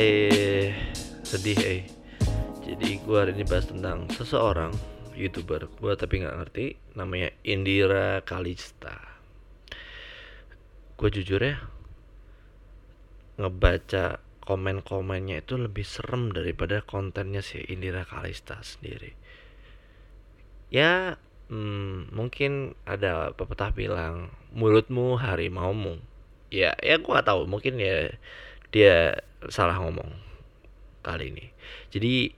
Eh, 0.00 0.72
sedih 1.20 1.60
eh. 1.60 1.84
Jadi 2.64 3.04
gue 3.04 3.16
hari 3.20 3.36
ini 3.36 3.44
bahas 3.44 3.68
tentang 3.68 4.08
seseorang 4.08 4.72
youtuber 5.12 5.68
gue 5.68 5.92
tapi 5.92 6.24
nggak 6.24 6.36
ngerti 6.40 6.80
namanya 6.96 7.28
Indira 7.44 8.24
Kalista. 8.24 8.96
Gue 10.96 11.12
jujur 11.12 11.44
ya 11.44 11.60
ngebaca 13.36 14.24
komen-komennya 14.40 15.44
itu 15.44 15.60
lebih 15.60 15.84
serem 15.84 16.32
daripada 16.32 16.80
kontennya 16.80 17.44
si 17.44 17.60
Indira 17.68 18.08
Kalista 18.08 18.56
sendiri. 18.64 19.12
Ya 20.72 21.20
hmm, 21.52 22.16
mungkin 22.16 22.72
ada 22.88 23.36
pepatah 23.36 23.76
bilang 23.76 24.32
mulutmu 24.56 25.20
harimaumu. 25.20 26.00
Ya 26.48 26.72
ya 26.80 26.96
gue 26.96 27.18
tahu 27.20 27.44
mungkin 27.44 27.76
ya 27.76 28.16
dia 28.70 29.18
salah 29.50 29.78
ngomong 29.82 30.10
kali 31.02 31.32
ini. 31.34 31.46
Jadi 31.90 32.34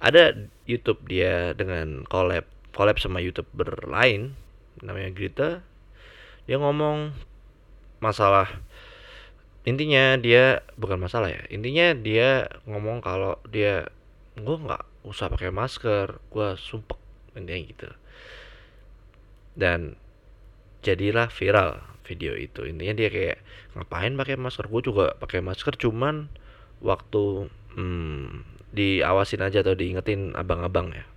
ada 0.00 0.36
YouTube 0.68 1.04
dia 1.08 1.56
dengan 1.56 2.04
collab 2.08 2.44
collab 2.74 2.98
sama 2.98 3.22
YouTuber 3.22 3.88
lain 3.88 4.34
namanya 4.82 5.10
Grita. 5.14 5.50
Dia 6.44 6.60
ngomong 6.60 7.14
masalah 8.02 8.50
intinya 9.64 10.20
dia 10.20 10.60
bukan 10.76 11.00
masalah 11.00 11.32
ya. 11.32 11.42
Intinya 11.48 11.96
dia 11.96 12.48
ngomong 12.68 13.00
kalau 13.00 13.40
dia 13.48 13.88
gue 14.36 14.56
nggak 14.60 15.08
usah 15.08 15.32
pakai 15.32 15.54
masker, 15.54 16.20
gue 16.28 16.48
sumpek 16.60 17.00
intinya 17.36 17.60
gitu. 17.64 17.90
Dan 19.54 19.96
jadilah 20.84 21.32
viral 21.32 21.80
video 22.04 22.36
itu. 22.36 22.68
Intinya 22.68 22.94
dia 22.94 23.08
kayak 23.08 23.38
ngapain 23.74 24.12
pakai 24.14 24.36
masker? 24.36 24.68
Gue 24.68 24.84
juga 24.84 25.16
pakai 25.16 25.40
masker 25.40 25.74
cuman 25.80 26.28
waktu 26.84 27.48
hmm, 27.74 28.44
diawasin 28.76 29.40
aja 29.40 29.64
atau 29.64 29.72
diingetin 29.72 30.36
abang-abang 30.36 30.92
ya 30.92 31.08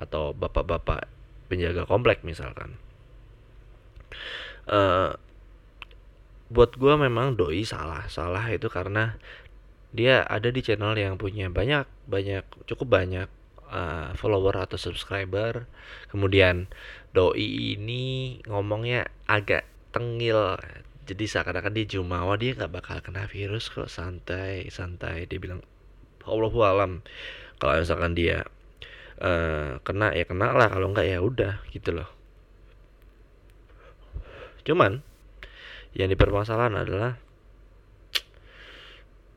atau 0.00 0.32
bapak-bapak 0.32 1.10
penjaga 1.52 1.84
komplek 1.84 2.24
misalkan. 2.24 2.80
Uh, 4.64 5.12
buat 6.48 6.72
gue 6.80 6.94
memang 6.96 7.36
doi 7.36 7.66
salah. 7.68 8.08
Salah 8.08 8.48
itu 8.48 8.72
karena 8.72 9.20
dia 9.92 10.24
ada 10.24 10.48
di 10.48 10.60
channel 10.60 10.96
yang 10.96 11.16
punya 11.16 11.48
banyak 11.48 11.88
banyak 12.08 12.44
cukup 12.68 12.88
banyak 13.00 13.28
uh, 13.68 14.12
follower 14.16 14.56
atau 14.56 14.80
subscriber. 14.80 15.68
Kemudian 16.08 16.68
doi 17.12 17.76
ini 17.78 18.38
ngomongnya 18.44 19.08
agak 19.28 19.64
tengil. 19.94 20.56
Jadi 21.08 21.24
seakan-akan 21.24 21.72
dia 21.72 21.86
jumawa 21.88 22.36
dia 22.36 22.52
nggak 22.52 22.72
bakal 22.72 23.00
kena 23.00 23.24
virus 23.24 23.72
kok. 23.72 23.88
Santai 23.88 24.68
santai. 24.68 25.24
Dia 25.24 25.40
bilang 25.40 25.64
Allahu 26.28 26.60
alam. 26.64 27.00
Kalau 27.56 27.80
misalkan 27.80 28.12
dia 28.12 28.44
uh, 29.18 29.80
kena 29.82 30.12
ya 30.12 30.28
kena 30.28 30.52
lah. 30.52 30.68
Kalau 30.68 30.92
nggak 30.92 31.08
ya 31.08 31.18
udah 31.24 31.64
gitu 31.72 31.96
loh. 31.96 32.08
Cuman 34.68 35.00
yang 35.96 36.12
dipermasalahan 36.12 36.76
adalah 36.76 37.16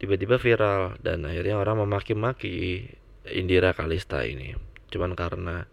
tiba-tiba 0.01 0.35
viral 0.41 0.99
dan 0.99 1.23
akhirnya 1.23 1.55
orang 1.55 1.87
memaki-maki 1.87 2.89
Indira 3.31 3.71
Kalista 3.71 4.27
ini. 4.27 4.57
Cuman 4.91 5.15
karena 5.15 5.69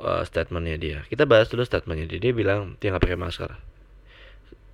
uh, 0.00 0.22
statementnya 0.24 0.76
dia. 0.80 0.98
Kita 1.06 1.28
bahas 1.28 1.46
dulu 1.52 1.62
statementnya 1.62 2.08
dia. 2.10 2.18
Dia 2.18 2.32
bilang 2.32 2.80
dia 2.80 2.90
nggak 2.90 3.04
pakai 3.04 3.20
masker. 3.20 3.50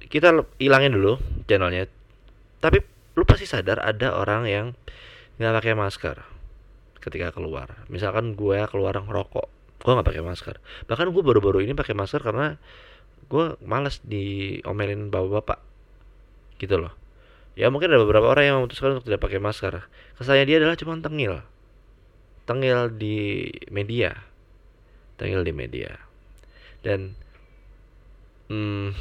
Kita 0.06 0.32
hilangin 0.62 0.94
dulu 0.94 1.18
channelnya. 1.50 1.90
Tapi 2.62 2.78
lu 3.18 3.24
pasti 3.26 3.44
sadar 3.44 3.82
ada 3.82 4.14
orang 4.14 4.42
yang 4.46 4.66
nggak 5.36 5.54
pakai 5.62 5.74
masker 5.74 6.16
ketika 7.02 7.34
keluar. 7.34 7.86
Misalkan 7.90 8.34
gue 8.34 8.58
keluar 8.70 8.96
ngerokok 8.98 9.46
gue 9.76 9.92
nggak 9.94 10.08
pakai 10.08 10.24
masker. 10.26 10.56
Bahkan 10.90 11.06
gue 11.14 11.22
baru-baru 11.22 11.62
ini 11.62 11.76
pakai 11.76 11.94
masker 11.94 12.18
karena 12.18 12.58
gue 13.30 13.54
males 13.62 14.02
diomelin 14.02 15.14
bapak-bapak. 15.14 15.62
Gitu 16.58 16.74
loh. 16.80 16.90
Ya 17.54 17.70
mungkin 17.70 17.94
ada 17.94 18.02
beberapa 18.02 18.26
orang 18.28 18.44
yang 18.50 18.56
memutuskan 18.60 18.98
untuk 18.98 19.06
tidak 19.06 19.22
pakai 19.22 19.38
masker. 19.38 19.86
Kesannya 20.18 20.44
dia 20.44 20.56
adalah 20.58 20.74
cuma 20.74 20.98
tengil. 20.98 21.38
Tengil 22.50 22.94
di 22.98 23.48
media 23.70 24.26
tengil 25.16 25.42
di 25.42 25.52
media. 25.52 26.00
Dan 26.84 27.16
hmm, 28.52 28.94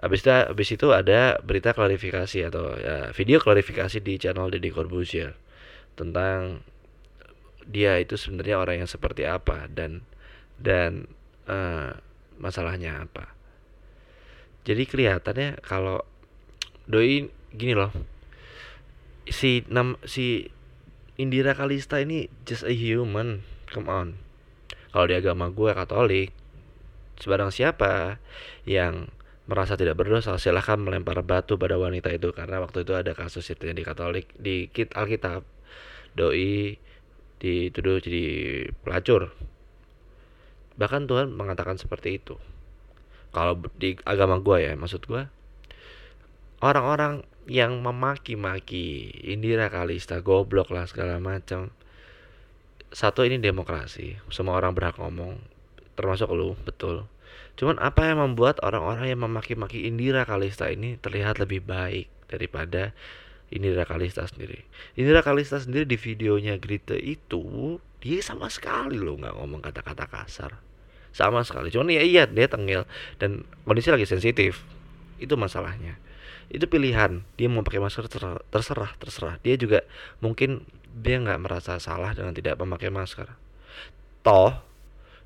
habis 0.00 0.20
itu 0.22 0.30
habis 0.30 0.68
itu 0.70 0.86
ada 0.92 1.40
berita 1.40 1.72
klarifikasi 1.72 2.38
atau 2.52 2.76
ya, 2.76 3.10
video 3.16 3.40
klarifikasi 3.40 3.98
di 4.04 4.20
channel 4.20 4.52
Deddy 4.52 4.70
Corbuzier 4.70 5.34
tentang 5.96 6.60
dia 7.64 7.96
itu 7.96 8.20
sebenarnya 8.20 8.60
orang 8.60 8.84
yang 8.84 8.90
seperti 8.90 9.24
apa 9.24 9.72
dan 9.72 10.04
dan 10.60 11.08
uh, 11.48 11.96
masalahnya 12.36 13.08
apa. 13.08 13.32
Jadi 14.64 14.84
kelihatannya 14.84 15.60
kalau 15.64 16.04
doi 16.84 17.32
gini 17.56 17.72
loh 17.72 17.92
si 19.28 19.64
nam 19.72 19.96
si 20.04 20.52
Indira 21.16 21.56
Kalista 21.56 22.02
ini 22.02 22.28
just 22.44 22.66
a 22.66 22.74
human 22.74 23.46
come 23.70 23.88
on 23.88 24.20
kalau 24.94 25.10
di 25.10 25.18
agama 25.18 25.50
gue 25.50 25.74
Katolik 25.74 26.30
sebarang 27.18 27.50
siapa 27.50 28.22
yang 28.62 29.10
merasa 29.50 29.74
tidak 29.74 29.98
berdosa 29.98 30.38
silahkan 30.38 30.78
melempar 30.78 31.18
batu 31.26 31.58
pada 31.58 31.74
wanita 31.74 32.14
itu. 32.14 32.30
Karena 32.30 32.62
waktu 32.62 32.86
itu 32.86 32.94
ada 32.94 33.10
kasus 33.10 33.42
itu 33.50 33.66
di 33.66 33.82
Katolik 33.82 34.30
di 34.38 34.70
kit 34.70 34.94
Alkitab. 34.94 35.42
Doi 36.14 36.78
dituduh 37.42 37.98
jadi 37.98 38.24
pelacur. 38.86 39.34
Bahkan 40.78 41.10
Tuhan 41.10 41.34
mengatakan 41.34 41.74
seperti 41.74 42.22
itu. 42.22 42.38
Kalau 43.34 43.58
di 43.74 43.98
agama 44.06 44.38
gue 44.38 44.62
ya 44.62 44.78
maksud 44.78 45.10
gue 45.10 45.26
orang-orang 46.62 47.26
yang 47.50 47.82
memaki-maki 47.82 49.10
Indira 49.26 49.66
Kalista 49.74 50.22
goblok 50.22 50.70
lah 50.70 50.86
segala 50.86 51.18
macam 51.18 51.74
satu 52.94 53.26
ini 53.26 53.42
demokrasi 53.42 54.22
semua 54.30 54.56
orang 54.56 54.72
berhak 54.72 54.96
ngomong 55.02 55.42
termasuk 55.98 56.30
lu 56.30 56.54
betul 56.62 57.10
Cuman 57.54 57.78
apa 57.78 58.10
yang 58.10 58.18
membuat 58.18 58.58
orang-orang 58.66 59.14
yang 59.14 59.22
memaki-maki 59.22 59.86
Indira 59.86 60.26
Kalista 60.26 60.66
ini 60.66 60.98
terlihat 60.98 61.38
lebih 61.38 61.62
baik 61.62 62.10
daripada 62.26 62.90
Indira 63.54 63.86
Kalista 63.86 64.26
sendiri. 64.26 64.66
Indira 64.98 65.22
Kalista 65.22 65.62
sendiri 65.62 65.86
di 65.86 65.94
videonya 65.94 66.58
Grita 66.58 66.98
itu 66.98 67.78
dia 68.02 68.18
sama 68.20 68.50
sekali 68.50 68.98
loh 68.98 69.14
nggak 69.14 69.34
ngomong 69.38 69.62
kata-kata 69.62 70.10
kasar. 70.10 70.58
Sama 71.14 71.46
sekali. 71.46 71.70
Cuman 71.70 71.94
ya 71.94 72.02
iya 72.02 72.26
dia 72.26 72.50
tengil 72.50 72.90
dan 73.22 73.46
kondisi 73.62 73.94
lagi 73.94 74.02
sensitif. 74.02 74.66
Itu 75.22 75.38
masalahnya. 75.38 75.94
Itu 76.52 76.68
pilihan. 76.68 77.24
Dia 77.36 77.48
mau 77.48 77.64
pakai 77.64 77.80
masker 77.80 78.08
terserah, 78.50 78.92
terserah. 78.98 79.40
Dia 79.40 79.54
juga 79.56 79.84
mungkin 80.20 80.64
dia 80.94 81.18
nggak 81.18 81.40
merasa 81.40 81.76
salah 81.80 82.12
dengan 82.12 82.32
tidak 82.32 82.60
memakai 82.60 82.90
masker. 82.92 83.28
Toh 84.24 84.74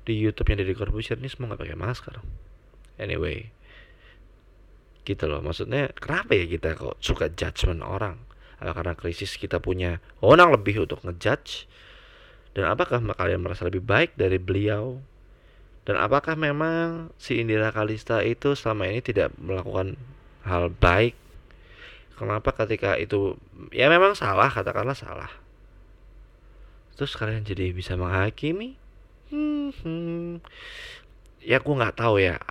di 0.09 0.17
YouTube 0.17 0.49
yang 0.49 0.65
dari 0.65 0.73
Corbusier 0.73 1.21
ini 1.21 1.29
semua 1.29 1.53
nggak 1.53 1.61
pakai 1.61 1.77
masker 1.77 2.15
anyway 2.97 3.53
gitu 5.05 5.29
loh 5.29 5.45
maksudnya 5.45 5.93
kenapa 5.93 6.33
ya 6.33 6.45
kita 6.49 6.73
kok 6.73 6.97
suka 6.97 7.29
judgement 7.29 7.85
orang 7.85 8.17
karena 8.57 8.97
krisis 8.97 9.37
kita 9.37 9.61
punya 9.61 10.03
orang 10.25 10.49
lebih 10.49 10.83
untuk 10.89 11.05
ngejudge 11.05 11.69
dan 12.57 12.73
apakah 12.73 12.99
kalian 13.15 13.45
merasa 13.45 13.69
lebih 13.69 13.85
baik 13.85 14.17
dari 14.17 14.41
beliau 14.41 14.97
dan 15.85 15.95
apakah 16.01 16.33
memang 16.33 17.13
si 17.21 17.37
Indira 17.37 17.69
Kalista 17.69 18.25
itu 18.25 18.57
selama 18.57 18.89
ini 18.89 19.05
tidak 19.05 19.33
melakukan 19.37 19.95
hal 20.45 20.71
baik. 20.71 21.15
Kenapa 22.19 22.51
ketika 22.51 22.99
itu 22.99 23.39
ya 23.71 23.87
memang 23.87 24.11
salah 24.15 24.51
katakanlah 24.51 24.95
salah. 24.95 25.31
Terus 26.99 27.15
kalian 27.15 27.47
jadi 27.47 27.71
bisa 27.71 27.95
menghakimi? 27.95 28.75
Hmm, 29.31 30.43
ya 31.39 31.63
aku 31.63 31.79
nggak 31.79 31.95
tahu 31.95 32.19
ya. 32.19 32.43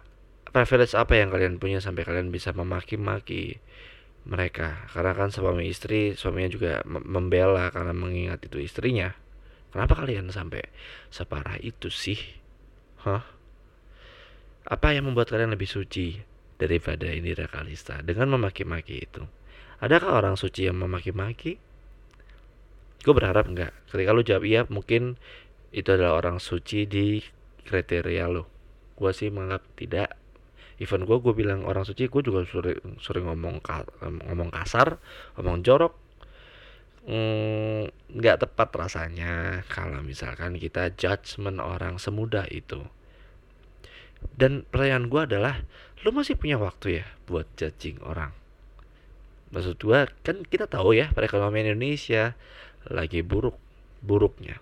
Privilege 0.48 0.96
apa 0.96 1.20
yang 1.20 1.28
kalian 1.28 1.60
punya 1.60 1.84
sampai 1.84 2.08
kalian 2.08 2.32
bisa 2.32 2.56
memaki-maki 2.56 3.60
mereka? 4.24 4.88
Karena 4.88 5.12
kan 5.12 5.28
suami 5.28 5.68
istri 5.68 6.16
suaminya 6.16 6.48
juga 6.48 6.72
membela 6.88 7.68
karena 7.68 7.92
mengingat 7.92 8.40
itu 8.48 8.56
istrinya. 8.56 9.12
Kenapa 9.68 10.00
kalian 10.00 10.32
sampai 10.32 10.64
separah 11.12 11.60
itu 11.60 11.92
sih? 11.92 12.16
Hah? 13.04 13.20
Apa 14.64 14.96
yang 14.96 15.12
membuat 15.12 15.28
kalian 15.28 15.52
lebih 15.52 15.68
suci 15.68 16.24
daripada 16.58 17.06
Indira 17.08 17.46
Kalista 17.46 18.02
dengan 18.02 18.34
memaki-maki 18.34 19.06
itu. 19.06 19.22
Adakah 19.78 20.18
orang 20.18 20.34
suci 20.34 20.66
yang 20.66 20.82
memaki-maki? 20.82 21.56
Gue 23.02 23.14
berharap 23.14 23.46
enggak. 23.46 23.70
Ketika 23.86 24.10
lu 24.10 24.26
jawab 24.26 24.44
iya 24.44 24.66
mungkin 24.66 25.14
itu 25.70 25.88
adalah 25.94 26.18
orang 26.18 26.42
suci 26.42 26.84
di 26.90 27.22
kriteria 27.62 28.26
lo 28.26 28.58
gue 28.98 29.10
sih 29.14 29.30
menganggap 29.30 29.62
tidak. 29.78 30.10
Even 30.82 31.06
gue 31.06 31.18
gue 31.22 31.34
bilang 31.34 31.62
orang 31.62 31.86
suci 31.86 32.10
gue 32.10 32.22
juga 32.22 32.42
sering 32.42 32.98
sering 32.98 33.30
ngomong 33.30 33.62
ngomong 34.02 34.50
kasar 34.50 34.98
ngomong 35.38 35.62
jorok. 35.62 35.94
Mm, 37.08 37.88
nggak 38.20 38.36
mm, 38.36 38.42
tepat 38.42 38.68
rasanya 38.74 39.64
kalau 39.70 40.04
misalkan 40.04 40.58
kita 40.58 40.92
judgement 40.98 41.62
orang 41.62 41.96
semudah 41.96 42.44
itu. 42.50 42.82
Dan 44.34 44.66
pertanyaan 44.66 45.06
gue 45.06 45.22
adalah 45.22 45.54
lu 46.06 46.14
masih 46.14 46.38
punya 46.38 46.54
waktu 46.60 47.02
ya 47.02 47.06
buat 47.26 47.46
judging 47.58 47.98
orang? 48.06 48.30
Maksud 49.50 49.80
gue 49.80 50.00
kan 50.22 50.36
kita 50.44 50.68
tahu 50.68 50.94
ya 50.94 51.10
perekonomian 51.10 51.74
Indonesia 51.74 52.36
lagi 52.86 53.24
buruk 53.24 53.56
buruknya. 54.04 54.60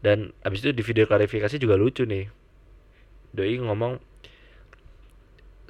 Dan 0.00 0.32
abis 0.42 0.64
itu 0.64 0.72
di 0.72 0.82
video 0.82 1.04
klarifikasi 1.04 1.60
juga 1.60 1.76
lucu 1.76 2.08
nih. 2.08 2.26
Doi 3.30 3.60
ngomong 3.60 4.00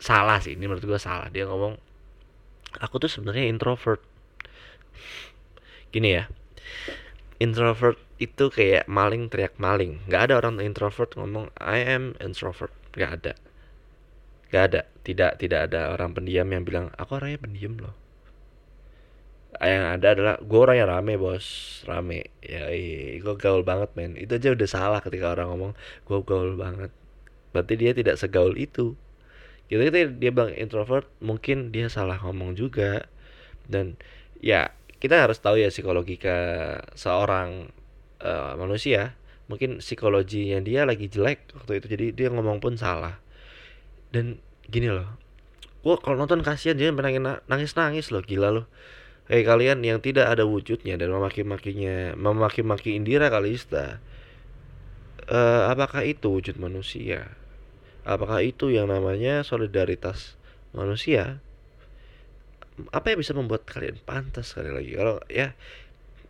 salah 0.00 0.40
sih 0.40 0.56
ini 0.56 0.64
menurut 0.64 0.86
gue 0.86 1.00
salah. 1.02 1.28
Dia 1.28 1.44
ngomong 1.44 1.76
aku 2.80 2.96
tuh 3.02 3.10
sebenarnya 3.10 3.50
introvert. 3.50 4.00
Gini 5.90 6.16
ya 6.16 6.24
introvert 7.40 7.98
itu 8.20 8.52
kayak 8.52 8.84
maling 8.84 9.32
teriak 9.32 9.56
maling 9.56 9.96
nggak 10.04 10.28
ada 10.28 10.34
orang 10.44 10.60
introvert 10.60 11.12
ngomong 11.18 11.52
I 11.60 11.84
am 11.84 12.16
introvert. 12.22 12.72
Nggak 12.94 13.12
ada 13.20 13.32
nggak 14.50 14.64
ada 14.66 14.80
tidak 15.06 15.40
tidak 15.40 15.70
ada 15.70 15.94
orang 15.94 16.12
pendiam 16.12 16.46
yang 16.50 16.62
bilang 16.66 16.92
aku 16.94 17.16
orangnya 17.16 17.40
pendiam 17.40 17.74
loh. 17.80 17.94
Yang 19.60 19.84
ada 19.98 20.06
adalah 20.14 20.34
gue 20.38 20.60
orang 20.60 20.76
yang 20.78 20.88
rame 20.88 21.14
bos. 21.18 21.46
Rame. 21.88 22.30
Ya 22.44 22.70
gue 23.18 23.34
gaul 23.40 23.66
banget 23.66 23.90
men. 23.98 24.14
Itu 24.14 24.38
aja 24.38 24.54
udah 24.54 24.68
salah 24.68 25.00
ketika 25.02 25.34
orang 25.34 25.50
ngomong 25.50 25.72
gue 26.06 26.18
gaul 26.22 26.54
banget. 26.54 26.92
Berarti 27.50 27.74
dia 27.74 27.90
tidak 27.96 28.20
segaul 28.20 28.54
itu. 28.54 28.94
Gitu 29.66 29.80
gitu 29.86 29.96
dia 30.18 30.30
bilang 30.30 30.54
introvert 30.54 31.06
mungkin 31.18 31.74
dia 31.74 31.90
salah 31.90 32.20
ngomong 32.22 32.54
juga. 32.54 33.10
Dan 33.66 33.98
ya 34.38 34.70
kita 35.02 35.26
harus 35.26 35.40
tahu 35.42 35.58
ya 35.58 35.72
psikologika 35.72 36.38
seorang 36.94 37.74
uh, 38.22 38.54
manusia. 38.54 39.18
Mungkin 39.50 39.82
psikologinya 39.82 40.62
dia 40.62 40.86
lagi 40.86 41.10
jelek 41.10 41.50
waktu 41.58 41.82
itu 41.82 41.86
jadi 41.90 42.06
dia 42.14 42.28
ngomong 42.30 42.62
pun 42.62 42.78
salah 42.78 43.18
dan 44.10 44.42
gini 44.70 44.90
loh 44.90 45.06
gue 45.80 45.96
kalau 46.02 46.20
nonton 46.20 46.44
kasihan 46.44 46.76
dia 46.76 46.92
nangis 47.48 47.72
nangis 47.72 48.12
loh 48.12 48.20
gila 48.20 48.52
loh 48.52 48.66
Hei 49.30 49.46
kalian 49.46 49.86
yang 49.86 50.02
tidak 50.02 50.26
ada 50.26 50.42
wujudnya 50.42 50.98
dan 50.98 51.14
memaki-makinya, 51.14 52.18
memaki-maki 52.18 52.98
Indira 52.98 53.30
Kalista, 53.30 54.02
uh, 55.30 55.70
apakah 55.70 56.02
itu 56.02 56.26
wujud 56.26 56.58
manusia? 56.58 57.30
Apakah 58.02 58.42
itu 58.42 58.74
yang 58.74 58.90
namanya 58.90 59.46
solidaritas 59.46 60.34
manusia? 60.74 61.38
Apa 62.90 63.14
yang 63.14 63.22
bisa 63.22 63.30
membuat 63.30 63.70
kalian 63.70 64.02
pantas 64.02 64.50
sekali 64.50 64.74
lagi? 64.74 64.98
Kalau 64.98 65.22
ya 65.30 65.54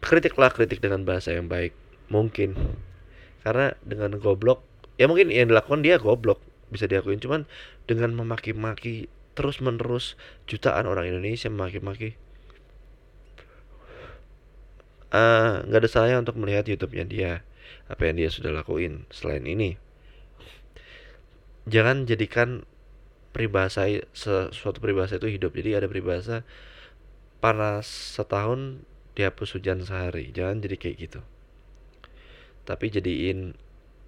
kritiklah 0.05 0.53
kritik 0.53 0.85
dengan 0.85 1.09
bahasa 1.09 1.33
yang 1.33 1.49
baik, 1.49 1.73
mungkin. 2.13 2.53
Karena 3.41 3.73
dengan 3.81 4.21
goblok, 4.21 4.61
ya 5.01 5.09
mungkin 5.09 5.33
yang 5.33 5.49
dilakukan 5.49 5.81
dia 5.81 5.97
goblok 5.97 6.45
bisa 6.71 6.87
diakuin, 6.87 7.19
cuman 7.19 7.45
dengan 7.85 8.15
memaki-maki 8.15 9.11
terus 9.35 9.63
menerus 9.63 10.19
jutaan 10.47 10.87
orang 10.87 11.11
Indonesia 11.11 11.51
memaki-maki 11.51 12.19
Eh, 15.11 15.55
nggak 15.67 15.75
uh, 15.75 15.83
ada 15.83 15.91
saya 15.91 16.15
untuk 16.23 16.39
melihat 16.39 16.71
YouTube-nya 16.71 17.03
dia 17.11 17.33
apa 17.91 18.07
yang 18.07 18.23
dia 18.23 18.31
sudah 18.31 18.55
lakuin 18.55 19.11
selain 19.11 19.43
ini. 19.43 19.75
Jangan 21.67 22.07
jadikan 22.07 22.63
peribahasa 23.35 23.91
sesuatu 24.15 24.79
peribahasa 24.79 25.19
itu 25.19 25.27
hidup. 25.27 25.59
Jadi 25.59 25.75
ada 25.75 25.91
peribahasa 25.91 26.47
panas 27.43 27.91
setahun 27.91 28.87
dihapus 29.19 29.59
hujan 29.59 29.83
sehari. 29.83 30.31
Jangan 30.31 30.63
jadi 30.63 30.79
kayak 30.79 30.97
gitu. 31.03 31.21
Tapi 32.63 32.87
jadiin 32.95 33.59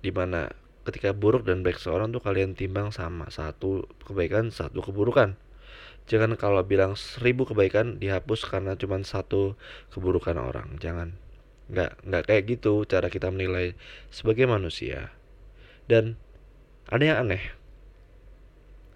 di 0.06 0.11
mana 0.15 0.55
ketika 0.82 1.14
buruk 1.14 1.46
dan 1.46 1.62
baik 1.62 1.79
seorang 1.79 2.11
tuh 2.11 2.23
kalian 2.23 2.58
timbang 2.58 2.90
sama 2.90 3.31
satu 3.31 3.87
kebaikan 4.06 4.50
satu 4.50 4.82
keburukan 4.82 5.38
Jangan 6.11 6.34
kalau 6.34 6.62
bilang 6.67 6.99
seribu 6.99 7.46
kebaikan 7.46 8.02
dihapus 8.02 8.50
karena 8.50 8.75
cuma 8.75 8.99
satu 9.06 9.55
keburukan 9.94 10.34
orang. 10.34 10.79
Jangan. 10.82 11.14
Nggak, 11.70 11.90
nggak 12.02 12.23
kayak 12.26 12.43
gitu 12.50 12.82
cara 12.84 13.06
kita 13.06 13.31
menilai 13.31 13.79
sebagai 14.11 14.50
manusia. 14.50 15.14
Dan 15.87 16.19
ada 16.90 17.05
yang 17.06 17.19
aneh. 17.29 17.44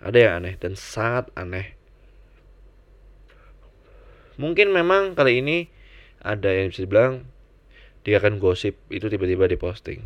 Ada 0.03 0.19
yang 0.19 0.33
aneh 0.43 0.55
dan 0.59 0.75
sangat 0.75 1.31
aneh. 1.39 1.79
Mungkin 4.37 4.69
memang 4.75 5.17
kali 5.17 5.41
ini 5.41 5.73
ada 6.21 6.53
yang 6.53 6.69
bisa 6.69 6.85
dibilang 6.85 7.25
dia 8.05 8.21
akan 8.21 8.37
gosip 8.37 8.77
itu 8.93 9.09
tiba-tiba 9.09 9.49
diposting. 9.49 10.05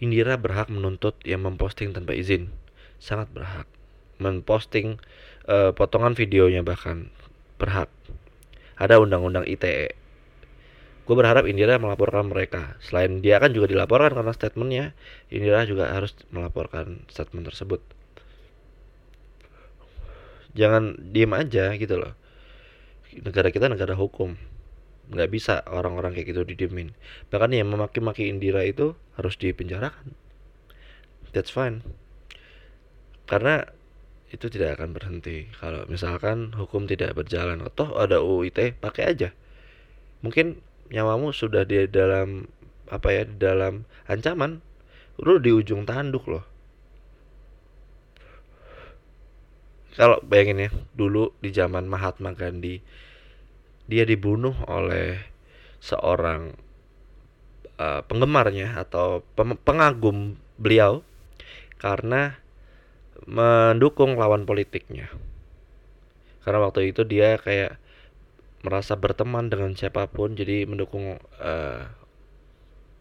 Indira 0.00 0.40
berhak 0.40 0.72
menuntut 0.72 1.20
yang 1.22 1.44
memposting 1.44 1.92
tanpa 1.92 2.16
izin. 2.16 2.48
Sangat 2.96 3.28
berhak. 3.30 3.68
Memposting 4.16 4.96
uh, 5.44 5.76
potongan 5.76 6.16
videonya 6.16 6.64
bahkan. 6.64 7.12
Berhak. 7.60 7.92
Ada 8.80 8.96
undang-undang 8.96 9.44
ITE 9.44 10.00
gue 11.10 11.18
berharap 11.18 11.42
Indira 11.50 11.74
melaporkan 11.82 12.30
mereka. 12.30 12.78
Selain 12.78 13.18
dia 13.18 13.42
kan 13.42 13.50
juga 13.50 13.66
dilaporkan 13.66 14.14
karena 14.14 14.30
statementnya 14.30 14.94
Indira 15.26 15.66
juga 15.66 15.90
harus 15.90 16.14
melaporkan 16.30 17.02
statement 17.10 17.50
tersebut. 17.50 17.82
Jangan 20.54 20.94
diem 21.10 21.34
aja 21.34 21.74
gitu 21.74 21.98
loh. 21.98 22.14
Negara 23.10 23.50
kita 23.50 23.66
negara 23.66 23.98
hukum 23.98 24.38
nggak 25.10 25.30
bisa 25.30 25.66
orang-orang 25.66 26.14
kayak 26.14 26.30
gitu 26.30 26.42
didiemin. 26.46 26.94
Bahkan 27.28 27.50
yang 27.50 27.68
memaki-maki 27.68 28.30
Indira 28.30 28.62
itu 28.62 28.94
harus 29.18 29.34
dipenjarakan. 29.36 30.14
That's 31.34 31.50
fine. 31.50 31.82
Karena 33.26 33.66
itu 34.30 34.46
tidak 34.46 34.78
akan 34.78 34.94
berhenti. 34.94 35.50
Kalau 35.58 35.86
misalkan 35.90 36.54
hukum 36.54 36.86
tidak 36.86 37.18
berjalan 37.18 37.66
toh 37.74 37.98
ada 37.98 38.22
UIT 38.22 38.78
pakai 38.78 39.04
aja. 39.10 39.30
Mungkin 40.22 40.62
nyawamu 40.90 41.34
sudah 41.34 41.66
di 41.66 41.86
dalam 41.90 42.46
apa 42.90 43.08
ya 43.14 43.22
di 43.26 43.38
dalam 43.38 43.86
ancaman 44.10 44.62
lu 45.22 45.38
di 45.38 45.50
ujung 45.54 45.86
tanduk 45.86 46.26
loh. 46.30 46.44
Kalau 49.94 50.22
bayangin 50.22 50.66
ya 50.66 50.70
dulu 50.94 51.34
di 51.42 51.50
zaman 51.50 51.90
Mahatma 51.90 52.30
Gandhi 52.34 52.78
dia 53.90 54.06
dibunuh 54.06 54.54
oleh 54.70 55.18
seorang 55.82 56.54
uh, 57.74 58.06
penggemarnya 58.06 58.78
atau 58.78 59.26
pengagum 59.66 60.38
beliau 60.62 61.02
karena 61.82 62.38
mendukung 63.26 64.14
lawan 64.14 64.46
politiknya. 64.46 65.10
Karena 66.46 66.62
waktu 66.62 66.94
itu 66.94 67.02
dia 67.02 67.36
kayak 67.42 67.82
merasa 68.62 68.94
berteman 68.94 69.50
dengan 69.50 69.74
siapa 69.74 70.06
pun 70.06 70.38
jadi 70.38 70.70
mendukung 70.70 71.18
uh, 71.42 71.82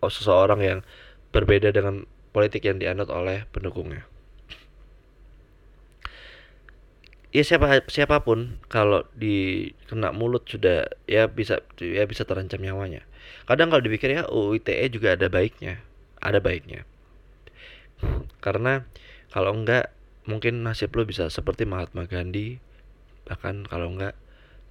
seseorang 0.01 0.59
yang 0.65 0.79
berbeda 1.29 1.69
dengan 1.69 2.09
politik 2.33 2.65
yang 2.65 2.81
dianut 2.81 3.13
oleh 3.13 3.45
pendukungnya 3.53 4.08
ya 7.29 7.45
siapa 7.45 7.85
siapa 7.85 8.25
pun 8.25 8.57
kalau 8.71 9.05
dikena 9.13 10.09
mulut 10.09 10.49
sudah 10.49 10.89
ya 11.05 11.29
bisa 11.29 11.61
ya 11.77 12.03
bisa 12.09 12.25
terancam 12.25 12.61
nyawanya. 12.61 13.05
Kadang 13.45 13.69
kalau 13.69 13.81
dipikir 13.85 14.13
ya 14.13 14.25
UITE 14.29 14.89
juga 14.89 15.13
ada 15.13 15.29
baiknya 15.29 15.81
ada 16.19 16.39
baiknya. 16.43 16.83
Karena 18.39 18.87
kalau 19.31 19.55
enggak 19.55 19.91
mungkin 20.27 20.61
nasib 20.61 20.93
lo 20.93 21.03
bisa 21.07 21.27
seperti 21.31 21.65
Mahatma 21.65 22.05
Gandhi 22.05 22.61
bahkan 23.27 23.65
kalau 23.67 23.91
enggak 23.91 24.15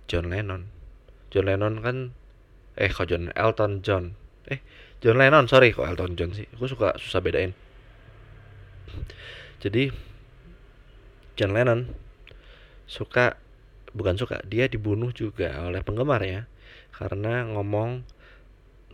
John 0.09 0.33
Lennon. 0.33 0.73
John 1.29 1.49
Lennon 1.49 1.85
kan 1.85 1.97
eh 2.79 2.88
kok 2.88 3.09
John 3.11 3.33
Elton 3.37 3.85
John. 3.85 4.17
Eh 4.49 4.61
John 5.05 5.21
Lennon 5.21 5.47
sorry 5.47 5.73
kok 5.73 5.85
Elton 5.85 6.17
John 6.17 6.33
sih? 6.33 6.49
Aku 6.57 6.69
suka 6.69 6.97
susah 6.97 7.21
bedain. 7.21 7.53
Jadi 9.61 9.93
John 11.37 11.53
Lennon 11.53 12.08
suka 12.88 13.37
bukan 13.92 14.16
suka 14.16 14.40
dia 14.49 14.66
dibunuh 14.66 15.12
juga 15.12 15.52
oleh 15.62 15.85
penggemarnya 15.85 16.49
karena 16.97 17.47
ngomong 17.52 18.02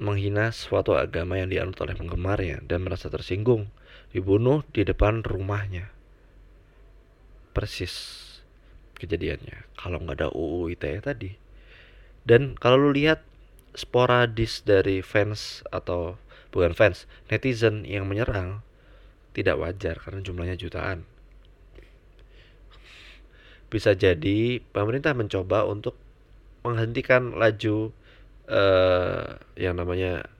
menghina 0.02 0.50
suatu 0.50 0.98
agama 0.98 1.38
yang 1.38 1.48
dianut 1.48 1.78
oleh 1.78 1.94
penggemarnya 1.94 2.66
dan 2.66 2.82
merasa 2.82 3.06
tersinggung 3.06 3.70
dibunuh 4.10 4.66
di 4.74 4.82
depan 4.82 5.22
rumahnya. 5.22 5.90
Persis 7.54 7.94
kejadiannya 8.98 9.70
kalau 9.78 10.02
nggak 10.02 10.18
ada 10.18 10.28
UU 10.34 10.74
ITE 10.74 10.98
tadi. 10.98 11.30
Dan 12.26 12.58
kalau 12.58 12.88
lu 12.88 12.90
lihat 12.96 13.22
sporadis 13.78 14.66
dari 14.66 15.02
fans 15.04 15.62
atau 15.70 16.18
bukan 16.50 16.74
fans 16.74 17.06
netizen 17.30 17.86
yang 17.86 18.06
menyerang 18.10 18.62
tidak 19.34 19.58
wajar 19.58 19.98
karena 19.98 20.22
jumlahnya 20.22 20.56
jutaan. 20.58 21.06
Bisa 23.74 23.90
jadi 23.98 24.62
pemerintah 24.70 25.18
mencoba 25.18 25.66
untuk 25.66 25.98
menghentikan 26.62 27.34
laju 27.34 27.90
uh, 28.46 29.34
yang 29.58 29.74
namanya 29.74 30.30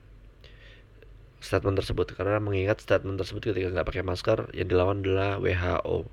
statement 1.43 1.83
tersebut. 1.83 2.15
Karena 2.15 2.39
mengingat 2.39 2.79
statement 2.79 3.19
tersebut 3.19 3.51
ketika 3.51 3.75
nggak 3.75 3.91
pakai 3.91 4.07
masker 4.07 4.55
yang 4.55 4.71
dilawan 4.71 5.03
adalah 5.03 5.43
WHO 5.43 6.07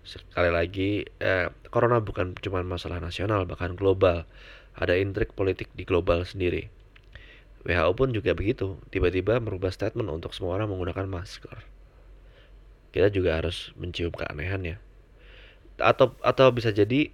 sekali 0.00 0.48
lagi 0.48 1.04
eh, 1.20 1.52
corona 1.68 2.00
bukan 2.00 2.32
cuma 2.40 2.64
masalah 2.66 2.98
nasional 2.98 3.46
bahkan 3.46 3.78
global. 3.78 4.26
Ada 4.74 4.98
intrik 4.98 5.38
politik 5.38 5.70
di 5.78 5.86
global 5.86 6.26
sendiri. 6.26 6.66
WHO 7.62 7.94
pun 7.94 8.10
juga 8.10 8.34
begitu. 8.34 8.82
Tiba-tiba 8.90 9.38
merubah 9.38 9.70
statement 9.70 10.10
untuk 10.10 10.34
semua 10.34 10.58
orang 10.58 10.74
menggunakan 10.74 11.06
masker. 11.06 11.62
Kita 12.90 13.14
juga 13.14 13.38
harus 13.38 13.70
mencium 13.78 14.10
keanehan 14.10 14.66
ya 14.66 14.76
atau 15.80 16.14
atau 16.20 16.46
bisa 16.54 16.70
jadi 16.70 17.12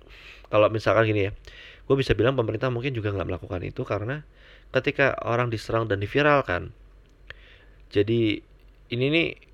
kalau 0.52 0.70
misalkan 0.70 1.08
gini 1.10 1.30
ya 1.30 1.32
gue 1.86 1.96
bisa 1.96 2.12
bilang 2.18 2.34
pemerintah 2.34 2.70
mungkin 2.70 2.92
juga 2.92 3.14
nggak 3.14 3.26
melakukan 3.26 3.62
itu 3.62 3.86
karena 3.86 4.26
ketika 4.74 5.14
orang 5.22 5.48
diserang 5.48 5.86
dan 5.86 6.02
diviralkan 6.02 6.74
jadi 7.90 8.42
ini 8.90 9.06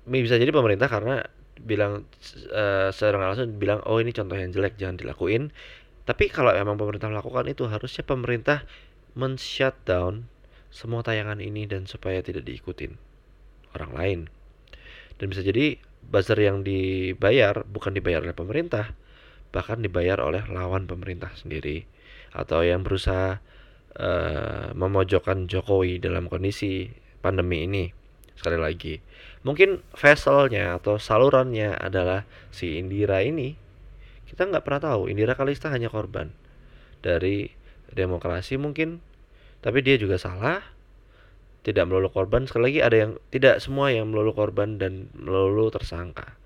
nih 0.05 0.21
bisa 0.21 0.37
jadi 0.37 0.49
pemerintah 0.53 0.89
karena 0.89 1.25
bilang 1.61 2.05
uh, 2.51 2.89
secara 2.89 3.17
langsung 3.17 3.55
bilang 3.57 3.81
oh 3.85 4.01
ini 4.01 4.11
contoh 4.11 4.35
yang 4.37 4.51
jelek 4.51 4.77
jangan 4.77 4.97
dilakuin. 4.97 5.53
Tapi 6.03 6.27
kalau 6.27 6.51
emang 6.51 6.75
pemerintah 6.75 7.07
melakukan 7.07 7.47
itu 7.47 7.63
harusnya 7.69 8.03
pemerintah 8.03 8.67
men-shutdown 9.15 10.27
semua 10.67 11.05
tayangan 11.05 11.39
ini 11.39 11.63
dan 11.69 11.87
supaya 11.87 12.19
tidak 12.19 12.43
diikutin 12.43 12.99
orang 13.77 13.91
lain. 13.95 14.19
Dan 15.15 15.31
bisa 15.31 15.45
jadi 15.45 15.79
buzzer 16.03 16.35
yang 16.35 16.67
dibayar 16.67 17.63
bukan 17.63 17.95
dibayar 17.95 18.19
oleh 18.19 18.35
pemerintah 18.35 18.91
bahkan 19.53 19.79
dibayar 19.85 20.17
oleh 20.17 20.41
lawan 20.49 20.89
pemerintah 20.89 21.29
sendiri 21.37 21.85
atau 22.33 22.65
yang 22.65 22.81
berusaha 22.81 23.37
uh, 24.01 24.73
memojokkan 24.73 25.45
Jokowi 25.45 26.01
dalam 26.01 26.25
kondisi 26.25 26.89
pandemi 27.21 27.69
ini. 27.69 27.85
Sekali 28.33 28.57
lagi 28.57 28.97
mungkin 29.45 29.85
vesselnya 29.93 30.81
atau 30.81 30.97
salurannya 30.97 31.77
adalah 31.77 32.25
si 32.49 32.81
Indira 32.81 33.21
ini. 33.21 33.53
Kita 34.25 34.49
nggak 34.49 34.65
pernah 34.65 34.81
tahu 34.89 35.13
Indira 35.13 35.37
Kalista 35.37 35.69
hanya 35.69 35.93
korban 35.93 36.33
dari 37.05 37.53
demokrasi 37.93 38.57
mungkin 38.57 38.97
tapi 39.61 39.85
dia 39.85 40.01
juga 40.01 40.17
salah 40.17 40.65
tidak 41.61 41.85
melulu 41.87 42.09
korban. 42.09 42.49
Sekali 42.49 42.73
lagi 42.73 42.79
ada 42.81 42.97
yang 42.97 43.11
tidak 43.29 43.61
semua 43.61 43.93
yang 43.93 44.09
melulu 44.09 44.33
korban 44.33 44.81
dan 44.81 45.13
melulu 45.13 45.69
tersangka 45.69 46.41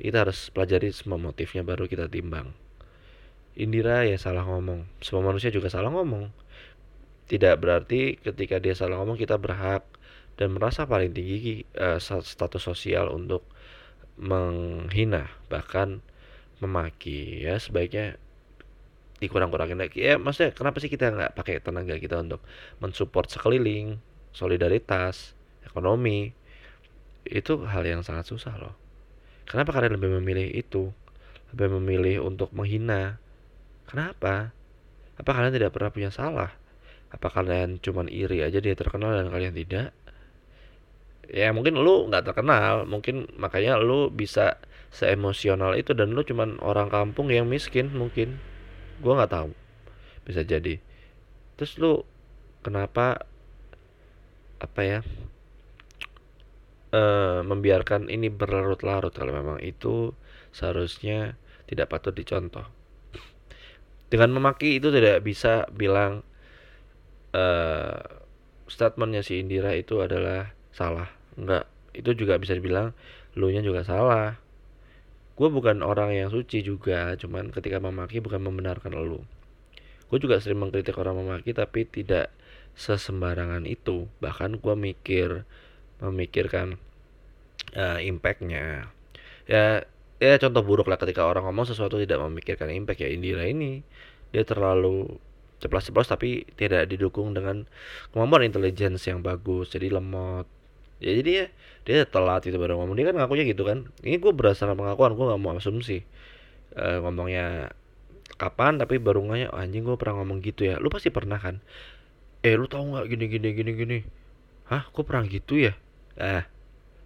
kita 0.00 0.24
harus 0.24 0.48
pelajari 0.48 0.88
semua 0.94 1.20
motifnya 1.20 1.60
baru 1.60 1.84
kita 1.84 2.08
timbang. 2.08 2.56
Indira 3.52 4.08
ya 4.08 4.16
salah 4.16 4.48
ngomong. 4.48 4.88
Semua 5.04 5.28
manusia 5.28 5.52
juga 5.52 5.68
salah 5.68 5.92
ngomong. 5.92 6.32
Tidak 7.28 7.54
berarti 7.60 8.16
ketika 8.16 8.56
dia 8.56 8.72
salah 8.72 8.96
ngomong 9.00 9.20
kita 9.20 9.36
berhak 9.36 9.84
dan 10.40 10.56
merasa 10.56 10.88
paling 10.88 11.12
tinggi 11.12 11.68
uh, 11.76 12.00
status 12.00 12.62
sosial 12.64 13.12
untuk 13.12 13.44
menghina 14.16 15.28
bahkan 15.52 16.00
memaki. 16.64 17.44
Ya 17.44 17.60
sebaiknya 17.60 18.16
dikurang-kurangin 19.20 19.76
lagi. 19.76 20.00
Ya 20.00 20.16
maksudnya 20.16 20.56
kenapa 20.56 20.80
sih 20.80 20.88
kita 20.88 21.12
nggak 21.12 21.36
pakai 21.36 21.60
tenaga 21.60 22.00
kita 22.00 22.24
untuk 22.24 22.40
mensupport 22.80 23.28
sekeliling 23.28 24.00
solidaritas 24.32 25.36
ekonomi? 25.68 26.32
Itu 27.28 27.68
hal 27.68 27.84
yang 27.84 28.00
sangat 28.00 28.32
susah 28.32 28.56
loh 28.56 28.81
kenapa 29.48 29.74
kalian 29.76 29.98
lebih 29.98 30.10
memilih 30.20 30.48
itu? 30.50 30.92
Lebih 31.54 31.68
memilih 31.80 32.26
untuk 32.26 32.50
menghina? 32.56 33.20
Kenapa? 33.86 34.54
Apa 35.20 35.30
kalian 35.36 35.52
tidak 35.52 35.76
pernah 35.76 35.92
punya 35.92 36.10
salah? 36.10 36.50
Apa 37.12 37.28
kalian 37.28 37.76
cuman 37.76 38.08
iri 38.08 38.40
aja 38.40 38.58
dia 38.58 38.72
terkenal 38.72 39.12
dan 39.12 39.28
kalian 39.28 39.52
tidak? 39.52 39.92
Ya 41.28 41.52
mungkin 41.52 41.76
lu 41.76 42.08
nggak 42.08 42.32
terkenal. 42.32 42.88
Mungkin 42.88 43.28
makanya 43.36 43.76
lu 43.76 44.08
bisa 44.08 44.56
seemosional 44.92 45.76
itu 45.76 45.92
dan 45.92 46.12
lu 46.12 46.24
cuman 46.24 46.56
orang 46.64 46.88
kampung 46.88 47.28
yang 47.28 47.44
miskin 47.44 47.92
mungkin. 47.92 48.40
Gua 49.04 49.20
nggak 49.20 49.32
tahu. 49.32 49.50
Bisa 50.24 50.40
jadi. 50.40 50.80
Terus 51.60 51.76
lu 51.76 52.02
kenapa 52.64 53.28
apa 54.62 54.80
ya 54.86 54.98
e, 56.92 57.02
membiarkan 57.42 58.12
ini 58.12 58.28
berlarut-larut 58.28 59.10
kalau 59.10 59.32
memang 59.32 59.58
itu 59.64 60.12
seharusnya 60.52 61.34
tidak 61.66 61.88
patut 61.88 62.12
dicontoh. 62.12 62.68
Dengan 64.12 64.36
memaki 64.36 64.76
itu 64.76 64.92
tidak 64.92 65.24
bisa 65.24 65.66
bilang 65.72 66.20
e, 67.32 67.44
statementnya 68.68 69.24
si 69.24 69.40
Indira 69.40 69.72
itu 69.72 70.04
adalah 70.04 70.52
salah. 70.70 71.08
Enggak 71.34 71.68
itu 71.96 72.12
juga 72.16 72.36
bisa 72.36 72.52
dibilang 72.52 72.92
lu 73.36 73.48
nya 73.48 73.64
juga 73.64 73.84
salah. 73.84 74.36
Gue 75.32 75.48
bukan 75.48 75.80
orang 75.80 76.12
yang 76.12 76.28
suci 76.28 76.60
juga 76.60 77.16
cuman 77.16 77.48
ketika 77.48 77.80
memaki 77.80 78.20
bukan 78.20 78.44
membenarkan 78.44 78.92
lu. 78.92 79.24
Gue 80.12 80.20
juga 80.20 80.36
sering 80.44 80.60
mengkritik 80.60 80.92
orang 81.00 81.16
memaki 81.16 81.56
tapi 81.56 81.88
tidak 81.88 82.28
sesembarangan 82.76 83.64
itu. 83.64 84.12
Bahkan 84.20 84.60
gue 84.60 84.74
mikir 84.76 85.48
memikirkan 86.02 86.76
uh, 87.78 87.98
impactnya. 88.02 88.90
Ya 89.46 89.86
ya 90.22 90.38
contoh 90.38 90.62
buruk 90.62 90.86
lah 90.86 90.98
ketika 90.98 91.26
orang 91.26 91.46
ngomong 91.46 91.66
sesuatu 91.66 91.98
tidak 91.98 92.18
memikirkan 92.22 92.70
impact. 92.74 93.02
Ya 93.06 93.08
Indira 93.10 93.46
ini 93.46 93.86
dia 94.34 94.42
terlalu 94.42 95.18
ceplas-ceplos 95.62 96.10
tapi 96.10 96.42
tidak 96.58 96.90
didukung 96.90 97.30
dengan 97.34 97.70
kemampuan 98.10 98.42
intelligence 98.42 99.06
yang 99.06 99.22
bagus 99.22 99.70
jadi 99.70 99.94
lemot. 99.94 100.46
Ya 101.02 101.14
jadi 101.18 101.30
ya 101.30 101.46
dia 101.82 101.98
telat 102.06 102.46
itu 102.46 102.58
baru 102.58 102.78
ngomong. 102.82 102.94
Dia 102.98 103.10
kan 103.10 103.16
ngakunya 103.18 103.44
gitu 103.46 103.62
kan. 103.66 103.90
Ini 104.02 104.18
gue 104.18 104.32
berdasarkan 104.34 104.74
pengakuan 104.78 105.14
gue 105.14 105.24
nggak 105.26 105.40
mau 105.40 105.54
asumsi 105.54 106.02
uh, 106.78 106.98
ngomongnya 107.02 107.74
kapan 108.38 108.80
tapi 108.80 108.98
baru 108.98 109.22
nganya 109.22 109.54
oh, 109.54 109.60
anjing 109.60 109.86
gue 109.86 109.94
pernah 109.98 110.22
ngomong 110.22 110.42
gitu 110.42 110.66
ya? 110.66 110.78
Lu 110.82 110.90
pasti 110.90 111.10
pernah 111.14 111.38
kan? 111.38 111.62
Eh 112.42 112.54
lu 112.58 112.66
tahu 112.66 112.98
nggak 112.98 113.06
gini 113.10 113.24
gini 113.30 113.48
gini 113.54 113.70
gini? 113.74 113.98
Hah 114.70 114.86
gue 114.90 115.02
pernah 115.06 115.26
gitu 115.26 115.58
ya 115.58 115.74
ah 116.20 116.44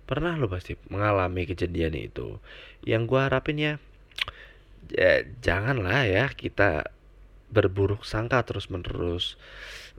pernah 0.06 0.38
lu 0.38 0.46
pasti 0.46 0.78
mengalami 0.88 1.44
kejadian 1.44 1.94
itu. 1.98 2.38
Yang 2.86 3.02
gue 3.10 3.20
harapin 3.20 3.58
ya 3.58 3.74
ya 4.86 5.26
janganlah 5.42 6.06
ya 6.06 6.30
kita 6.30 6.94
berburuk 7.50 8.06
sangka 8.06 8.42
terus 8.46 8.70
menerus 8.70 9.34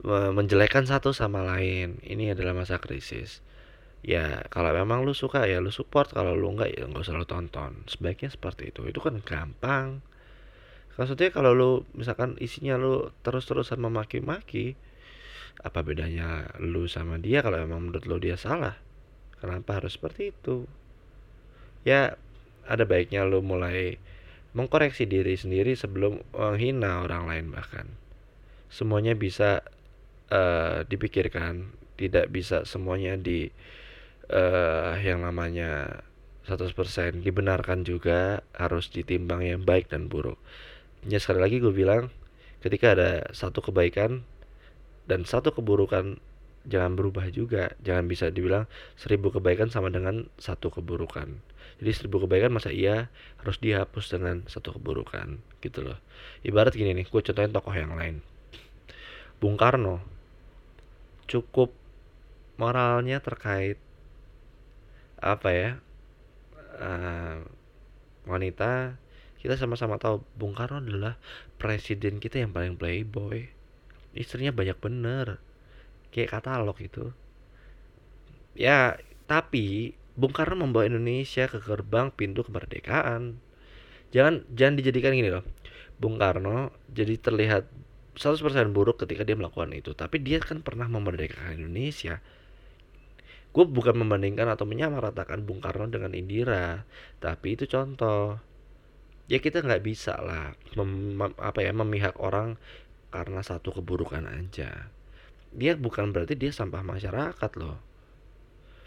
menjelekan 0.07 0.87
satu 0.87 1.11
sama 1.11 1.43
lain. 1.43 1.99
Ini 2.03 2.33
adalah 2.37 2.55
masa 2.55 2.79
krisis. 2.79 3.43
Ya 4.05 4.47
kalau 4.53 4.71
memang 4.71 5.03
lu 5.03 5.11
suka 5.11 5.43
ya 5.49 5.59
lu 5.59 5.73
support. 5.75 6.15
Kalau 6.15 6.33
lu 6.37 6.55
enggak 6.55 6.71
ya 6.71 6.87
nggak 6.87 7.03
usah 7.03 7.17
lu 7.17 7.27
tonton. 7.27 7.83
Sebaiknya 7.89 8.31
seperti 8.31 8.71
itu. 8.71 8.87
Itu 8.87 9.03
kan 9.03 9.19
gampang. 9.19 9.99
Maksudnya 10.97 11.29
kalau 11.29 11.51
lu 11.53 11.71
misalkan 11.93 12.39
isinya 12.41 12.79
lu 12.79 13.13
terus-terusan 13.21 13.77
memaki-maki 13.77 14.79
apa 15.57 15.81
bedanya 15.81 16.53
lu 16.61 16.85
sama 16.85 17.17
dia 17.17 17.41
kalau 17.41 17.57
memang 17.57 17.89
menurut 17.89 18.05
lu 18.05 18.17
dia 18.21 18.37
salah 18.37 18.77
kenapa 19.39 19.81
harus 19.81 19.95
seperti 19.95 20.33
itu 20.33 20.65
ya 21.85 22.15
ada 22.67 22.83
baiknya 22.83 23.23
lu 23.23 23.39
mulai 23.39 23.95
mengkoreksi 24.51 25.05
diri 25.05 25.37
sendiri 25.37 25.77
sebelum 25.77 26.19
menghina 26.33 27.05
orang 27.05 27.29
lain 27.29 27.45
bahkan 27.53 27.87
semuanya 28.67 29.15
bisa 29.15 29.63
uh, 30.31 30.83
dipikirkan 30.87 31.71
tidak 31.97 32.29
bisa 32.29 32.63
semuanya 32.67 33.17
di 33.17 33.49
uh, 34.29 34.93
yang 35.01 35.23
namanya 35.25 36.03
100% 36.47 36.71
dibenarkan 37.25 37.83
juga 37.83 38.39
harus 38.55 38.87
ditimbang 38.87 39.43
yang 39.43 39.61
baik 39.67 39.91
dan 39.91 40.07
buruk. 40.07 40.39
Ya 41.03 41.19
sekali 41.19 41.43
lagi 41.43 41.59
gue 41.59 41.75
bilang 41.75 42.07
ketika 42.63 42.95
ada 42.95 43.11
satu 43.35 43.59
kebaikan 43.59 44.23
dan 45.11 45.27
satu 45.27 45.51
keburukan 45.51 46.23
jangan 46.67 46.93
berubah 46.93 47.31
juga. 47.31 47.73
Jangan 47.81 48.05
bisa 48.05 48.29
dibilang 48.29 48.67
seribu 48.99 49.31
kebaikan 49.31 49.71
sama 49.71 49.87
dengan 49.89 50.27
satu 50.37 50.69
keburukan. 50.69 51.39
Jadi 51.79 51.91
seribu 51.95 52.27
kebaikan 52.27 52.51
masa 52.51 52.69
iya 52.69 53.07
harus 53.41 53.57
dihapus 53.63 54.13
dengan 54.13 54.43
satu 54.45 54.75
keburukan 54.77 55.39
gitu 55.63 55.81
loh. 55.87 55.97
Ibarat 56.43 56.75
gini 56.75 56.93
nih, 56.93 57.07
gue 57.07 57.21
contohin 57.23 57.55
tokoh 57.55 57.73
yang 57.73 57.95
lain. 57.95 58.21
Bung 59.37 59.55
Karno 59.55 60.01
cukup 61.29 61.75
moralnya 62.57 63.21
terkait 63.21 63.77
apa 65.21 65.49
ya 65.53 65.71
uh, 66.81 67.41
wanita 68.25 68.97
kita 69.37 69.53
sama-sama 69.59 70.01
tahu 70.01 70.25
Bung 70.33 70.57
Karno 70.57 70.81
adalah 70.81 71.21
presiden 71.61 72.17
kita 72.17 72.41
yang 72.41 72.49
paling 72.49 72.79
playboy 72.79 73.49
istrinya 74.17 74.49
banyak 74.49 74.77
bener 74.81 75.37
kayak 76.13 76.39
katalog 76.39 76.77
itu 76.79 77.13
ya 78.57 78.97
tapi 79.27 79.93
Bung 80.17 80.33
Karno 80.33 80.57
membawa 80.57 80.89
Indonesia 80.89 81.45
ke 81.45 81.61
gerbang 81.61 82.09
pintu 82.09 82.41
kemerdekaan. 82.41 83.37
Jangan 84.09 84.49
jangan 84.49 84.73
dijadikan 84.81 85.13
gini 85.13 85.29
loh. 85.29 85.45
Bung 86.01 86.17
Karno 86.17 86.73
jadi 86.89 87.21
terlihat 87.21 87.69
100% 88.17 88.41
buruk 88.73 89.05
ketika 89.05 89.21
dia 89.21 89.37
melakukan 89.37 89.69
itu. 89.77 89.93
Tapi 89.93 90.17
dia 90.17 90.41
kan 90.41 90.65
pernah 90.65 90.89
memerdekakan 90.89 91.61
Indonesia. 91.61 92.17
Gue 93.53 93.69
bukan 93.69 93.93
membandingkan 93.93 94.49
atau 94.49 94.65
menyamaratakan 94.65 95.45
Bung 95.45 95.61
Karno 95.61 95.85
dengan 95.85 96.17
Indira. 96.17 96.81
Tapi 97.21 97.53
itu 97.53 97.69
contoh. 97.69 98.41
Ya 99.29 99.37
kita 99.37 99.61
nggak 99.61 99.85
bisa 99.85 100.17
lah 100.17 100.57
mem, 100.73 101.21
apa 101.21 101.61
ya 101.61 101.77
memihak 101.77 102.17
orang 102.17 102.57
karena 103.13 103.45
satu 103.45 103.69
keburukan 103.69 104.23
aja 104.23 104.89
dia 105.53 105.77
bukan 105.77 106.11
berarti 106.11 106.35
dia 106.35 106.51
sampah 106.51 106.83
masyarakat 106.83 107.51
loh. 107.59 107.79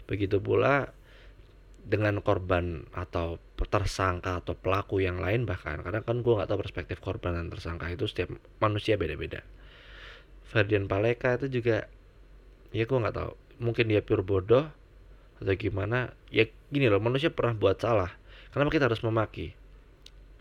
Begitu 0.05 0.37
pula 0.41 0.91
dengan 1.81 2.21
korban 2.21 2.85
atau 2.93 3.41
tersangka 3.57 4.41
atau 4.41 4.53
pelaku 4.57 5.01
yang 5.01 5.21
lain 5.21 5.45
bahkan 5.45 5.81
karena 5.81 6.01
kan 6.01 6.21
gue 6.21 6.33
nggak 6.33 6.49
tahu 6.49 6.59
perspektif 6.61 6.97
korban 7.01 7.37
dan 7.37 7.49
tersangka 7.49 7.89
itu 7.89 8.05
setiap 8.05 8.33
manusia 8.61 8.97
beda-beda. 8.97 9.41
Ferdian 10.49 10.85
Paleka 10.85 11.37
itu 11.41 11.61
juga 11.61 11.87
ya 12.73 12.83
gue 12.85 12.97
nggak 12.97 13.15
tahu 13.15 13.31
mungkin 13.61 13.85
dia 13.89 14.01
pure 14.01 14.25
bodoh 14.25 14.65
atau 15.41 15.53
gimana 15.57 16.13
ya 16.29 16.45
gini 16.69 16.89
loh 16.89 17.01
manusia 17.01 17.33
pernah 17.33 17.57
buat 17.57 17.81
salah. 17.81 18.13
Kenapa 18.51 18.69
kita 18.73 18.85
harus 18.91 19.01
memaki? 19.01 19.55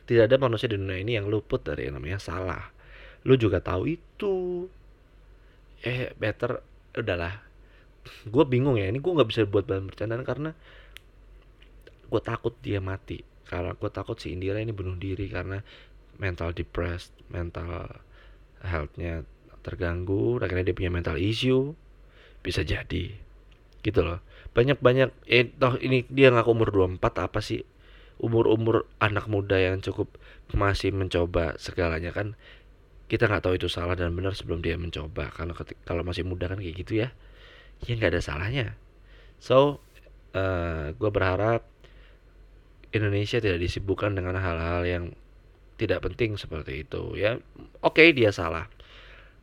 Tidak 0.04 0.26
ada 0.26 0.36
manusia 0.42 0.66
di 0.66 0.74
dunia 0.74 0.98
ini 0.98 1.14
yang 1.14 1.30
luput 1.30 1.62
dari 1.62 1.86
yang 1.86 2.00
namanya 2.00 2.18
salah. 2.18 2.74
Lu 3.22 3.38
juga 3.38 3.62
tahu 3.62 3.94
itu 3.94 4.66
eh 5.80 6.12
better 6.16 6.60
udahlah. 6.96 7.40
Gue 8.28 8.44
bingung 8.48 8.76
ya 8.80 8.88
ini 8.88 9.00
gue 9.00 9.12
nggak 9.12 9.28
bisa 9.28 9.44
buat 9.48 9.64
bahan 9.68 9.88
bercandaan 9.88 10.24
karena 10.24 10.50
gue 12.10 12.20
takut 12.24 12.54
dia 12.60 12.80
mati. 12.80 13.24
Karena 13.48 13.74
gue 13.74 13.90
takut 13.90 14.16
si 14.20 14.32
Indira 14.32 14.60
ini 14.60 14.72
bunuh 14.72 14.96
diri 14.96 15.26
karena 15.28 15.60
mental 16.20 16.52
depressed 16.52 17.16
mental 17.32 17.88
healthnya 18.60 19.24
terganggu 19.64 20.36
akhirnya 20.40 20.72
dia 20.72 20.76
punya 20.76 20.92
mental 20.92 21.16
issue. 21.16 21.72
Bisa 22.40 22.64
jadi. 22.64 23.12
Gitu 23.80 24.00
loh. 24.00 24.20
Banyak 24.52 24.82
banyak 24.82 25.10
eh 25.30 25.48
toh 25.48 25.78
ini 25.80 26.04
dia 26.10 26.32
ngaku 26.32 26.50
umur 26.52 26.68
24 26.98 27.26
apa 27.30 27.40
sih? 27.40 27.64
Umur-umur 28.20 28.84
anak 29.00 29.32
muda 29.32 29.56
yang 29.56 29.80
cukup 29.80 30.12
masih 30.52 30.92
mencoba 30.92 31.56
segalanya 31.56 32.12
kan 32.12 32.36
kita 33.10 33.26
nggak 33.26 33.42
tahu 33.42 33.58
itu 33.58 33.66
salah 33.66 33.98
dan 33.98 34.14
benar 34.14 34.38
sebelum 34.38 34.62
dia 34.62 34.78
mencoba. 34.78 35.34
Kalau 35.34 35.58
kalau 35.82 36.06
masih 36.06 36.22
muda 36.22 36.46
kan 36.46 36.62
kayak 36.62 36.76
gitu 36.78 37.02
ya. 37.02 37.10
Ya 37.82 37.98
nggak 37.98 38.14
ada 38.14 38.22
salahnya. 38.22 38.78
So 39.42 39.82
uh, 40.30 40.38
eh, 40.38 40.84
gue 40.94 41.10
berharap 41.10 41.66
Indonesia 42.94 43.42
tidak 43.42 43.58
disibukkan 43.58 44.14
dengan 44.14 44.38
hal-hal 44.38 44.86
yang 44.86 45.04
tidak 45.74 46.06
penting 46.06 46.38
seperti 46.38 46.86
itu 46.86 47.18
ya. 47.18 47.42
Oke 47.82 48.06
okay, 48.06 48.08
dia 48.14 48.30
salah. 48.30 48.70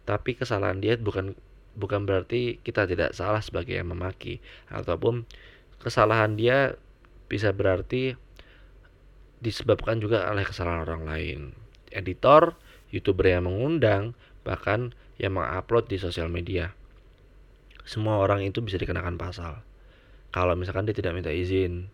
Tapi 0.08 0.40
kesalahan 0.40 0.80
dia 0.80 0.96
bukan 0.96 1.36
bukan 1.76 2.08
berarti 2.08 2.64
kita 2.64 2.88
tidak 2.88 3.12
salah 3.20 3.44
sebagai 3.44 3.76
yang 3.76 3.92
memaki. 3.92 4.40
Ataupun 4.72 5.28
kesalahan 5.84 6.40
dia 6.40 6.80
bisa 7.28 7.52
berarti 7.52 8.16
disebabkan 9.44 10.00
juga 10.00 10.24
oleh 10.32 10.48
kesalahan 10.48 10.88
orang 10.88 11.04
lain. 11.04 11.40
Editor 11.92 12.56
youtuber 12.94 13.28
yang 13.28 13.48
mengundang 13.48 14.16
bahkan 14.48 14.96
yang 15.20 15.36
mengupload 15.36 15.90
di 15.92 15.98
sosial 16.00 16.32
media. 16.32 16.72
Semua 17.88 18.20
orang 18.20 18.44
itu 18.44 18.60
bisa 18.60 18.76
dikenakan 18.80 19.16
pasal. 19.16 19.64
Kalau 20.36 20.54
misalkan 20.60 20.86
dia 20.88 20.96
tidak 20.96 21.16
minta 21.16 21.32
izin. 21.32 21.88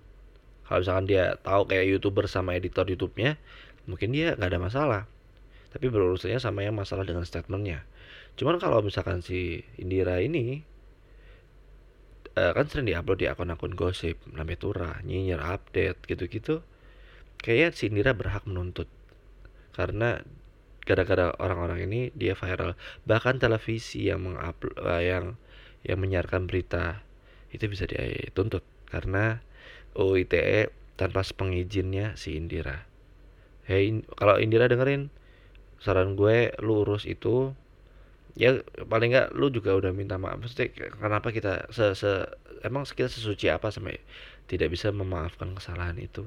Kalau 0.65 0.81
misalkan 0.81 1.05
dia 1.05 1.37
tahu 1.41 1.69
kayak 1.69 1.85
youtuber 1.85 2.25
sama 2.25 2.57
editor 2.57 2.87
YouTube-nya 2.87 3.37
mungkin 3.85 4.15
dia 4.15 4.33
nggak 4.33 4.49
ada 4.49 4.61
masalah. 4.61 5.01
Tapi 5.73 5.89
berurusannya 5.89 6.37
sama 6.41 6.65
yang 6.65 6.77
masalah 6.77 7.05
dengan 7.05 7.25
statementnya. 7.25 7.85
Cuman 8.37 8.57
kalau 8.57 8.81
misalkan 8.81 9.21
si 9.21 9.61
Indira 9.77 10.17
ini 10.21 10.65
uh, 12.37 12.51
kan 12.53 12.65
sering 12.69 12.89
diupload 12.89 13.21
di 13.21 13.27
akun-akun 13.29 13.77
gosip 13.77 14.17
namanya 14.33 14.59
turah 14.59 14.93
nyinyir 15.05 15.41
update 15.41 16.01
gitu-gitu 16.09 16.65
kayak 17.41 17.77
si 17.77 17.89
Indira 17.89 18.17
berhak 18.17 18.45
menuntut. 18.49 18.89
Karena 19.73 20.21
gara-gara 20.83 21.31
orang-orang 21.39 21.87
ini 21.87 22.01
dia 22.15 22.35
viral. 22.35 22.75
Bahkan 23.07 23.39
televisi 23.39 24.07
yang 24.11 24.23
mengupload 24.27 24.75
uh, 24.79 25.03
yang 25.03 25.39
yang 25.83 25.99
menyiarkan 25.99 26.47
berita 26.47 27.03
itu 27.51 27.67
bisa 27.67 27.87
dituntut. 27.87 28.63
Karena 28.87 29.41
UITE 29.97 30.69
tanpa 30.99 31.25
pengizinnya 31.33 32.13
si 32.13 32.37
Indira. 32.37 32.85
Hei, 33.65 34.03
kalau 34.19 34.37
Indira 34.37 34.67
dengerin 34.69 35.09
saran 35.79 36.15
gue 36.15 36.55
lu 36.63 36.87
urus 36.87 37.03
itu 37.03 37.51
ya 38.33 38.63
paling 38.87 39.13
nggak 39.13 39.35
lu 39.35 39.49
juga 39.49 39.75
udah 39.75 39.91
minta 39.91 40.19
maaf. 40.19 40.41
Maksudnya 40.41 40.71
kenapa 40.97 41.33
kita 41.33 41.69
se, 41.73 41.93
se 41.97 42.11
emang 42.65 42.85
kita 42.87 43.09
sesuci 43.09 43.49
apa 43.49 43.69
sampai 43.69 43.99
tidak 44.47 44.73
bisa 44.73 44.89
memaafkan 44.93 45.53
kesalahan 45.55 45.97
itu? 45.99 46.25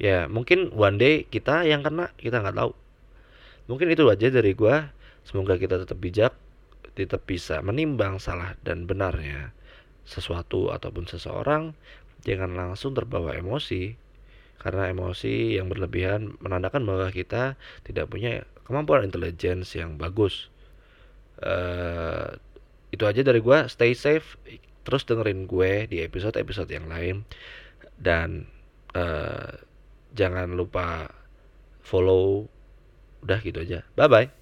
Ya 0.00 0.26
mungkin 0.26 0.72
one 0.74 0.98
day 0.98 1.14
kita 1.28 1.62
yang 1.68 1.84
kena 1.84 2.10
kita 2.18 2.42
nggak 2.42 2.56
tahu 2.58 2.72
mungkin 3.66 3.90
itu 3.90 4.06
aja 4.08 4.28
dari 4.30 4.52
gue 4.56 4.76
semoga 5.22 5.54
kita 5.58 5.82
tetap 5.82 5.98
bijak 5.98 6.34
tetap 6.92 7.24
bisa 7.24 7.64
menimbang 7.64 8.20
salah 8.20 8.52
dan 8.60 8.84
benarnya 8.84 9.56
sesuatu 10.04 10.68
ataupun 10.74 11.08
seseorang. 11.08 11.72
Jangan 12.22 12.54
langsung 12.54 12.94
terbawa 12.94 13.34
emosi 13.34 13.96
karena 14.62 14.86
emosi 14.94 15.58
yang 15.58 15.66
berlebihan 15.66 16.38
menandakan 16.38 16.86
bahwa 16.86 17.10
kita 17.10 17.58
tidak 17.82 18.06
punya 18.12 18.46
kemampuan 18.68 19.08
intelligence 19.08 19.74
yang 19.74 19.98
bagus. 19.98 20.52
Uh, 21.42 22.38
itu 22.94 23.02
aja 23.08 23.24
dari 23.24 23.40
gue 23.42 23.58
stay 23.66 23.96
safe. 23.96 24.38
Terus 24.82 25.02
dengerin 25.06 25.48
gue 25.48 25.88
di 25.90 26.04
episode-episode 26.04 26.70
yang 26.70 26.86
lain. 26.86 27.26
Dan 27.98 28.46
uh, 28.94 29.56
jangan 30.14 30.54
lupa 30.54 31.10
follow 31.82 32.46
udah 33.22 33.38
gitu 33.40 33.62
aja. 33.62 33.86
Bye 33.94 34.10
bye 34.10 34.41